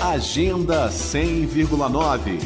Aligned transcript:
Agenda 0.00 0.90
100,9. 0.90 2.38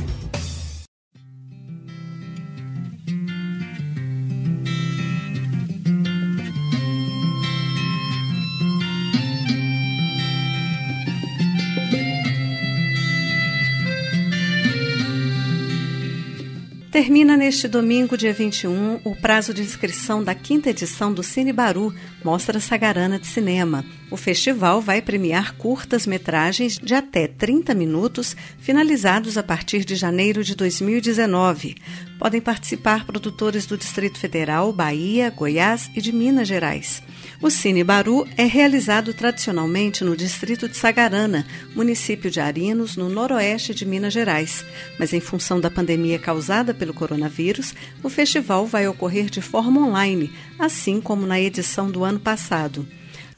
Termina 16.91 17.37
neste 17.37 17.67
domingo, 17.67 18.17
dia 18.17 18.33
21, 18.33 19.01
o 19.05 19.17
prazo 19.17 19.55
de 19.55 19.63
inscrição 19.63 20.23
da 20.23 20.35
quinta 20.35 20.71
edição 20.71 21.13
do 21.13 21.23
Cine 21.23 21.53
Baru, 21.53 21.95
Mostra 22.23 22.61
Sagarana 22.61 23.19
de 23.19 23.27
Cinema. 23.27 23.85
O 24.11 24.17
festival 24.17 24.81
vai 24.81 25.03
premiar 25.03 25.55
curtas-metragens 25.57 26.79
de 26.79 26.95
até 26.95 27.27
30 27.27 27.75
minutos, 27.75 28.35
finalizados 28.59 29.37
a 29.37 29.43
partir 29.43 29.85
de 29.85 29.95
janeiro 29.95 30.43
de 30.43 30.55
2019. 30.55 31.77
Podem 32.19 32.41
participar 32.41 33.05
produtores 33.05 33.67
do 33.67 33.77
Distrito 33.77 34.19
Federal, 34.19 34.73
Bahia, 34.73 35.29
Goiás 35.29 35.91
e 35.95 36.01
de 36.01 36.11
Minas 36.11 36.49
Gerais. 36.49 37.03
O 37.43 37.51
Cine 37.51 37.85
Baru 37.85 38.27
é 38.35 38.45
realizado 38.45 39.13
tradicionalmente 39.13 40.03
no 40.03 40.17
distrito 40.17 40.67
de 40.69 40.77
Sagarana, 40.77 41.47
município 41.77 42.31
de 42.31 42.41
Arinos, 42.41 42.97
no 42.97 43.11
noroeste 43.11 43.75
de 43.75 43.85
Minas 43.85 44.15
Gerais. 44.15 44.65
Mas 44.99 45.13
em 45.13 45.21
função 45.21 45.61
da 45.61 45.71
pandemia 45.71 46.19
causada 46.19 46.73
pelo 46.73 46.95
coronavírus, 46.95 47.75
o 48.03 48.09
festival 48.09 48.67
vai 48.67 48.89
ocorrer 48.89 49.27
de 49.29 49.43
forma 49.43 49.87
online, 49.87 50.33
assim 50.59 50.99
como 50.99 51.27
na 51.27 51.39
edição 51.39 51.91
do 51.91 52.03
ano 52.05 52.19
passado. 52.19 52.89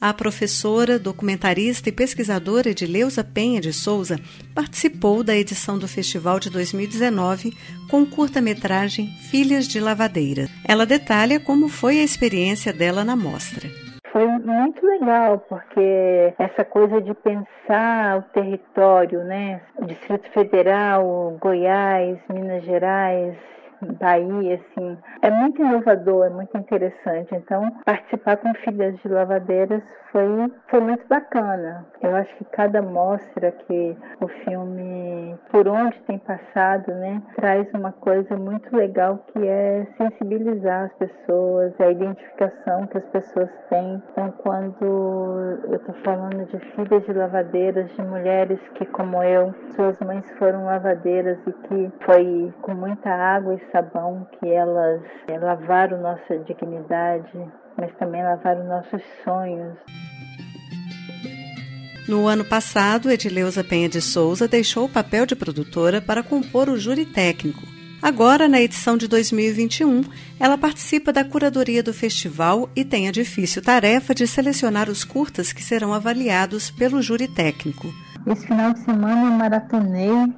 A 0.03 0.11
professora, 0.15 0.97
documentarista 0.97 1.89
e 1.89 1.91
pesquisadora 1.91 2.69
Edileuza 2.69 3.23
Penha 3.23 3.61
de 3.61 3.71
Souza 3.71 4.15
participou 4.55 5.23
da 5.23 5.35
edição 5.35 5.77
do 5.77 5.87
festival 5.87 6.39
de 6.39 6.49
2019 6.49 7.51
com 7.87 8.03
curta-metragem 8.03 9.05
Filhas 9.29 9.67
de 9.67 9.79
Lavadeira. 9.79 10.47
Ela 10.67 10.87
detalha 10.87 11.39
como 11.39 11.69
foi 11.69 11.99
a 11.99 12.03
experiência 12.03 12.73
dela 12.73 13.05
na 13.05 13.15
mostra. 13.15 13.69
Foi 14.11 14.25
muito 14.25 14.83
legal, 14.83 15.37
porque 15.47 16.33
essa 16.39 16.65
coisa 16.65 16.99
de 16.99 17.13
pensar 17.13 18.17
o 18.17 18.21
território, 18.33 19.23
né? 19.23 19.61
Distrito 19.85 20.31
Federal, 20.31 21.37
Goiás, 21.39 22.17
Minas 22.27 22.63
Gerais, 22.65 23.37
Bahia, 23.99 24.55
assim, 24.55 24.97
é 25.21 25.29
muito 25.29 25.61
inovador, 25.61 26.25
é 26.25 26.29
muito 26.29 26.57
interessante. 26.57 27.33
Então, 27.33 27.71
participar 27.85 28.37
com 28.37 28.53
filhas 28.55 28.97
de 28.99 29.07
lavadeiras 29.07 29.83
foi, 30.11 30.27
foi 30.67 30.79
muito 30.81 31.07
bacana. 31.07 31.85
Eu 32.01 32.15
acho 32.15 32.35
que 32.35 32.45
cada 32.45 32.81
mostra 32.81 33.51
que 33.51 33.95
o 34.19 34.27
filme, 34.27 35.37
por 35.51 35.67
onde 35.67 35.99
tem 36.01 36.17
passado, 36.19 36.93
né, 36.93 37.21
traz 37.35 37.67
uma 37.73 37.91
coisa 37.93 38.35
muito 38.35 38.75
legal 38.75 39.23
que 39.31 39.47
é 39.47 39.87
sensibilizar 39.97 40.85
as 40.85 40.93
pessoas, 40.93 41.73
a 41.79 41.89
identificação 41.89 42.87
que 42.87 42.97
as 42.97 43.05
pessoas 43.05 43.49
têm. 43.69 44.01
Então, 44.11 44.31
quando 44.43 45.61
eu 45.67 45.75
estou 45.75 45.95
falando 46.03 46.45
de 46.45 46.59
filhas 46.71 47.03
de 47.05 47.13
lavadeiras, 47.13 47.89
de 47.91 48.01
mulheres 48.01 48.59
que, 48.75 48.85
como 48.87 49.23
eu, 49.23 49.53
suas 49.75 49.99
mães 49.99 50.29
foram 50.37 50.65
lavadeiras 50.65 51.37
e 51.47 51.51
que 51.51 51.91
foi 52.05 52.53
com 52.61 52.73
muita 52.73 53.09
água 53.09 53.53
e 53.53 53.70
sabão 53.71 54.27
que 54.39 54.49
elas 54.49 55.01
é, 55.27 55.37
lavaram 55.37 56.01
nossa 56.01 56.37
dignidade, 56.39 57.31
mas 57.77 57.91
também 57.97 58.23
lavaram 58.23 58.67
nossos 58.67 59.01
sonhos. 59.23 59.77
No 62.07 62.27
ano 62.27 62.43
passado, 62.43 63.09
Edileuza 63.09 63.63
Penha 63.63 63.87
de 63.87 64.01
Souza 64.01 64.47
deixou 64.47 64.85
o 64.85 64.89
papel 64.89 65.25
de 65.25 65.35
produtora 65.35 66.01
para 66.01 66.23
compor 66.23 66.67
o 66.67 66.77
júri 66.77 67.05
técnico. 67.05 67.61
Agora, 68.01 68.47
na 68.47 68.59
edição 68.59 68.97
de 68.97 69.07
2021, 69.07 70.01
ela 70.39 70.57
participa 70.57 71.13
da 71.13 71.23
curadoria 71.23 71.83
do 71.83 71.93
festival 71.93 72.67
e 72.75 72.83
tem 72.83 73.07
a 73.07 73.11
difícil 73.11 73.61
tarefa 73.61 74.15
de 74.15 74.25
selecionar 74.25 74.89
os 74.89 75.03
curtas 75.03 75.53
que 75.53 75.63
serão 75.63 75.93
avaliados 75.93 76.71
pelo 76.71 77.01
júri 77.01 77.27
técnico. 77.27 77.93
Esse 78.25 78.47
final 78.47 78.73
de 78.73 78.79
semana 78.79 79.27
eu 79.27 79.31
maratonei 79.31 80.33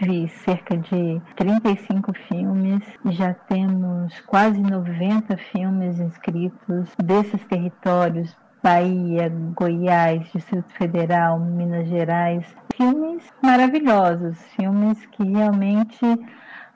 vi 0.00 0.28
cerca 0.44 0.76
de 0.76 1.20
35 1.36 2.12
filmes, 2.28 2.82
já 3.06 3.34
temos 3.34 4.20
quase 4.22 4.60
90 4.60 5.36
filmes 5.36 5.98
inscritos 6.00 6.94
desses 6.98 7.42
territórios 7.44 8.36
Bahia, 8.62 9.28
Goiás, 9.56 10.30
Distrito 10.32 10.72
Federal, 10.74 11.40
Minas 11.40 11.88
Gerais. 11.88 12.46
Filmes 12.76 13.28
maravilhosos, 13.42 14.40
filmes 14.56 15.04
que 15.06 15.24
realmente 15.24 15.98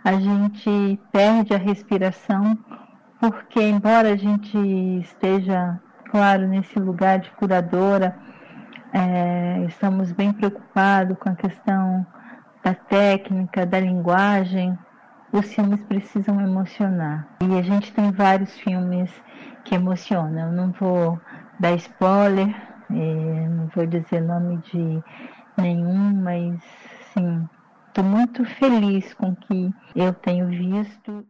a 0.04 0.12
gente 0.14 1.00
perde 1.12 1.54
a 1.54 1.58
respiração, 1.58 2.58
porque 3.20 3.62
embora 3.62 4.12
a 4.12 4.16
gente 4.16 4.58
esteja, 5.00 5.80
claro, 6.10 6.48
nesse 6.48 6.78
lugar 6.78 7.20
de 7.20 7.30
curadora, 7.32 8.16
é, 8.92 9.64
estamos 9.68 10.10
bem 10.10 10.32
preocupados 10.32 11.16
com 11.18 11.28
a 11.28 11.36
questão 11.36 12.04
da 12.66 12.74
técnica, 12.74 13.64
da 13.64 13.78
linguagem, 13.78 14.76
os 15.32 15.54
filmes 15.54 15.80
precisam 15.82 16.40
emocionar. 16.40 17.28
E 17.40 17.56
a 17.56 17.62
gente 17.62 17.92
tem 17.92 18.10
vários 18.10 18.58
filmes 18.58 19.08
que 19.64 19.76
emocionam. 19.76 20.48
Eu 20.48 20.52
não 20.52 20.72
vou 20.72 21.20
dar 21.60 21.76
spoiler, 21.76 22.48
é, 22.90 23.48
não 23.48 23.68
vou 23.72 23.86
dizer 23.86 24.20
nome 24.20 24.60
de 24.72 25.00
nenhum, 25.56 26.12
mas 26.24 26.58
sim, 27.14 27.48
estou 27.86 28.02
muito 28.02 28.44
feliz 28.56 29.14
com 29.14 29.28
o 29.28 29.36
que 29.36 29.72
eu 29.94 30.12
tenho 30.12 30.48
visto. 30.48 31.24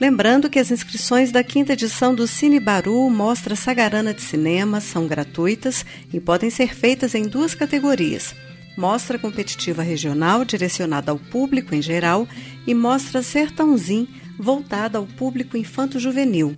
Lembrando 0.00 0.48
que 0.48 0.60
as 0.60 0.70
inscrições 0.70 1.32
da 1.32 1.42
quinta 1.42 1.72
edição 1.72 2.14
do 2.14 2.28
Cine 2.28 2.60
Baru 2.60 3.10
Mostra 3.10 3.56
Sagarana 3.56 4.14
de 4.14 4.20
Cinema 4.20 4.80
são 4.80 5.08
gratuitas 5.08 5.84
e 6.12 6.20
podem 6.20 6.48
ser 6.48 6.72
feitas 6.76 7.12
em 7.16 7.26
duas 7.26 7.56
categorias 7.56 8.45
mostra 8.76 9.18
competitiva 9.18 9.82
regional 9.82 10.44
direcionada 10.44 11.10
ao 11.10 11.18
público 11.18 11.74
em 11.74 11.82
geral 11.82 12.28
e 12.66 12.74
mostra 12.74 13.22
Sertãozinho 13.22 14.08
voltada 14.38 14.98
ao 14.98 15.06
público 15.06 15.56
infanto-juvenil. 15.56 16.56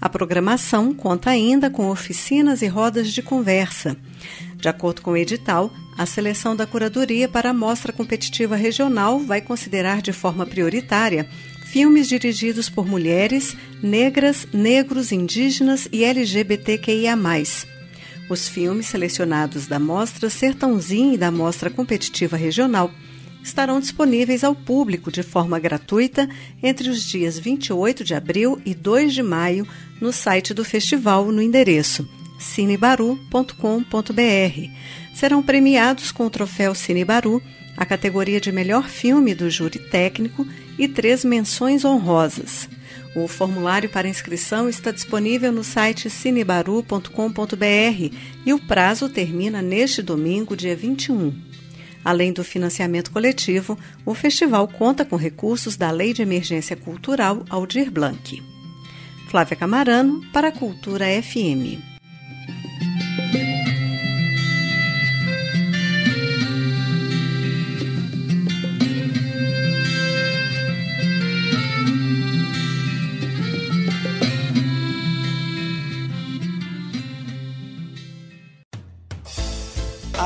A 0.00 0.08
programação 0.08 0.92
conta 0.92 1.30
ainda 1.30 1.70
com 1.70 1.88
oficinas 1.88 2.60
e 2.60 2.66
rodas 2.66 3.10
de 3.10 3.22
conversa. 3.22 3.96
De 4.56 4.68
acordo 4.68 5.00
com 5.00 5.12
o 5.12 5.16
edital, 5.16 5.72
a 5.96 6.04
seleção 6.04 6.54
da 6.54 6.66
curadoria 6.66 7.28
para 7.28 7.50
a 7.50 7.54
mostra 7.54 7.92
competitiva 7.92 8.56
regional 8.56 9.18
vai 9.18 9.40
considerar 9.40 10.02
de 10.02 10.12
forma 10.12 10.44
prioritária 10.44 11.26
filmes 11.64 12.08
dirigidos 12.08 12.68
por 12.68 12.86
mulheres, 12.86 13.56
negras, 13.82 14.46
negros, 14.52 15.10
indígenas 15.10 15.88
e 15.90 16.04
LGBTQIA 16.04 17.16
os 18.28 18.48
filmes 18.48 18.86
selecionados 18.86 19.66
da 19.66 19.78
Mostra 19.78 20.30
Sertãozinho 20.30 21.14
e 21.14 21.18
da 21.18 21.30
Mostra 21.30 21.70
Competitiva 21.70 22.36
Regional 22.36 22.90
estarão 23.42 23.78
disponíveis 23.78 24.42
ao 24.42 24.54
público 24.54 25.12
de 25.12 25.22
forma 25.22 25.58
gratuita 25.58 26.28
entre 26.62 26.88
os 26.88 27.02
dias 27.02 27.38
28 27.38 28.02
de 28.02 28.14
abril 28.14 28.60
e 28.64 28.74
2 28.74 29.12
de 29.12 29.22
maio 29.22 29.68
no 30.00 30.12
site 30.12 30.54
do 30.54 30.64
festival 30.64 31.30
no 31.30 31.42
endereço 31.42 32.08
cinebaru.com.br. 32.38 33.52
Serão 35.14 35.42
premiados 35.42 36.10
com 36.10 36.26
o 36.26 36.30
troféu 36.30 36.74
Cinebaru 36.74 37.42
a 37.76 37.84
categoria 37.84 38.40
de 38.40 38.52
melhor 38.52 38.88
filme 38.88 39.34
do 39.34 39.50
júri 39.50 39.78
técnico 39.78 40.46
e 40.78 40.86
três 40.86 41.24
menções 41.24 41.84
honrosas. 41.84 42.68
O 43.14 43.28
formulário 43.28 43.88
para 43.88 44.08
inscrição 44.08 44.68
está 44.68 44.90
disponível 44.90 45.52
no 45.52 45.62
site 45.62 46.10
cinebaru.com.br 46.10 48.16
e 48.44 48.52
o 48.52 48.58
prazo 48.58 49.08
termina 49.08 49.62
neste 49.62 50.02
domingo, 50.02 50.56
dia 50.56 50.74
21. 50.74 51.32
Além 52.04 52.32
do 52.32 52.42
financiamento 52.42 53.12
coletivo, 53.12 53.78
o 54.04 54.14
festival 54.14 54.66
conta 54.66 55.04
com 55.04 55.16
recursos 55.16 55.76
da 55.76 55.90
Lei 55.90 56.12
de 56.12 56.22
Emergência 56.22 56.76
Cultural 56.76 57.44
Aldir 57.48 57.90
Blanc. 57.90 58.42
Flávia 59.28 59.56
Camarano, 59.56 60.20
para 60.32 60.48
a 60.48 60.52
Cultura 60.52 61.06
FM. 61.22 61.94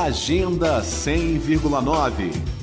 Agenda 0.09 0.81
100,9 0.81 2.58